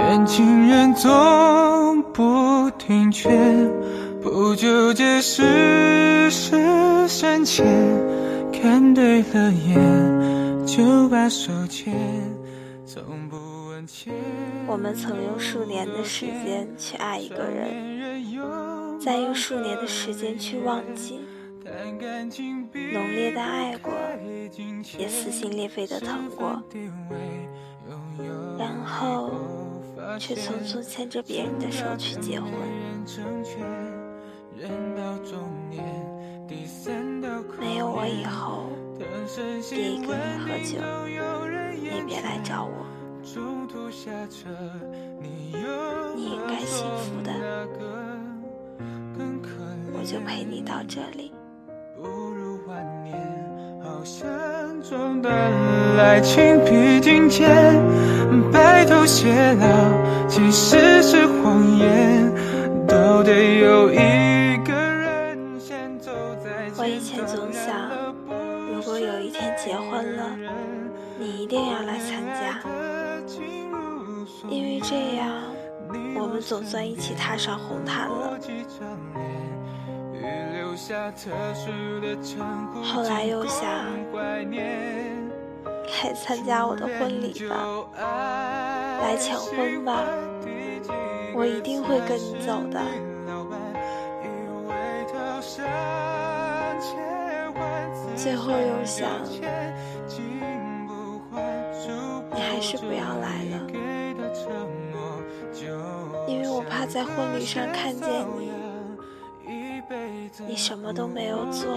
[0.00, 3.70] 念情人总不听劝，
[4.20, 7.64] 不纠结世事深浅，
[8.52, 11.94] 看对了眼就把手牵，
[12.84, 13.36] 从不
[13.68, 14.12] 问前。
[14.66, 21.20] 我们曾用数年的时间去爱一个人，再用数年的时间去忘记。
[22.92, 23.92] 浓烈的爱过，
[24.98, 26.60] 也撕心裂肺的疼过，
[28.58, 29.30] 然后
[30.18, 32.50] 却匆匆牵着别人的手去结婚。
[37.58, 38.68] 没有我以后，
[38.98, 39.06] 约
[39.80, 40.78] 一个人喝酒，
[41.92, 42.86] 你别来找我。
[45.20, 45.52] 你
[46.16, 47.32] 应该幸福的，
[49.92, 51.32] 我就陪你到这里。
[54.82, 55.30] 中的
[56.00, 57.46] 爱情披荆剑，
[58.50, 59.28] 白头偕
[59.60, 62.32] 老，其实是谎言，
[62.88, 66.10] 都得有一个人先走
[66.42, 67.74] 在我以前总想，
[68.74, 70.24] 如果有一天结婚了，
[71.18, 72.58] 你一定要来参加，
[74.48, 75.28] 因为这样，
[76.18, 78.38] 我们总算一起踏上红毯了。
[82.82, 83.68] 后来又想，
[85.90, 87.56] 来参加我的婚礼吧，
[89.02, 90.02] 来抢婚吧，
[91.34, 92.80] 我一定会跟你走的。
[98.16, 99.08] 最后又想，
[102.32, 103.66] 你还是不要来了，
[106.26, 108.08] 因为我怕在婚礼上看见
[108.38, 108.50] 你。
[110.46, 111.76] 你什么都没有做，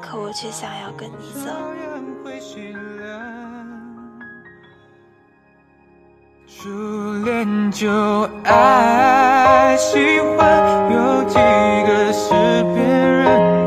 [0.00, 1.50] 可我却想要跟你走。
[6.46, 7.88] 初恋就
[8.44, 12.32] 爱，喜欢有几个是
[12.74, 13.57] 别人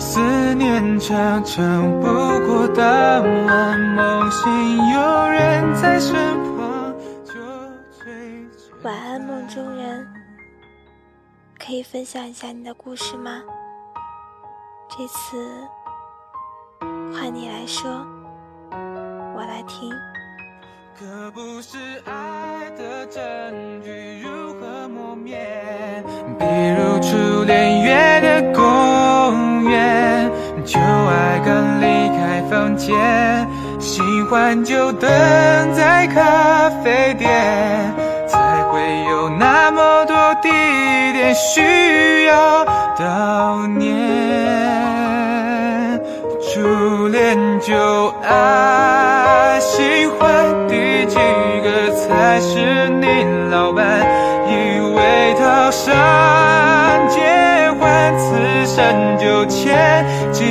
[0.00, 0.18] 思
[0.54, 2.06] 念常常不
[2.46, 4.50] 过当晚，梦醒
[4.94, 6.14] 有人在身
[6.56, 7.34] 旁，就
[7.90, 8.10] 最
[8.82, 10.08] 晚安，梦中人，
[11.58, 13.42] 可以分享一下你的故事吗？
[14.88, 15.36] 这次
[17.12, 17.90] 换你来说，
[19.36, 19.92] 我来听。
[20.98, 23.22] 可不是爱的证
[23.82, 25.38] 据如何磨灭？
[26.38, 28.64] 比如初恋约的公
[32.80, 32.96] 间，
[33.78, 35.08] 新欢就等
[35.74, 37.30] 在咖啡店，
[38.26, 38.38] 才
[38.72, 38.80] 会
[39.10, 40.48] 有那么多地
[41.12, 42.64] 点需要
[42.96, 43.90] 悼念。
[46.42, 51.16] 初恋就爱，新欢第几
[51.62, 53.06] 个才是你
[53.50, 53.84] 老伴？
[54.48, 54.52] 以
[54.96, 55.94] 为套上
[57.08, 57.20] 结
[57.78, 57.86] 婚，
[58.18, 60.42] 此生就千金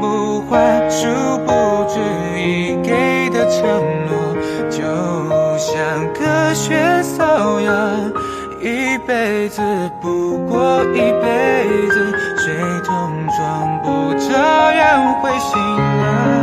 [0.00, 0.09] 不
[0.50, 1.06] 换，殊
[1.46, 1.52] 不
[1.88, 2.00] 知
[2.36, 3.62] 已给的承
[4.08, 4.34] 诺，
[4.68, 4.82] 就
[5.56, 8.12] 像隔靴搔痒，
[8.60, 9.62] 一辈子
[10.00, 12.52] 不过一辈子，谁
[12.84, 16.39] 同床不照样会醒来？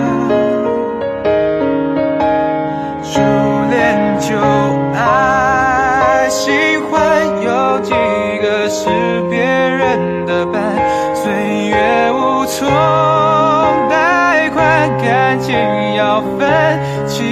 [16.18, 17.24] 要分期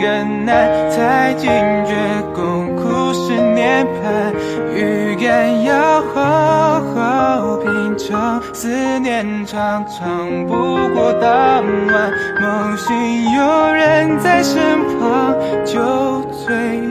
[0.00, 1.50] 更难，才惊
[1.84, 1.92] 觉
[2.32, 4.32] 共苦十年盼，
[4.72, 8.68] 预感要好好品尝，思
[9.00, 10.54] 念常常不
[10.94, 15.34] 过当晚，梦醒有人在身旁，
[15.64, 16.89] 就醉。